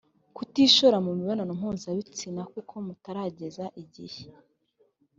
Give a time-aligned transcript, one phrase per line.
[0.35, 4.23] kutishora mu mibonano mpuzabitsina kuko mutarageza igihe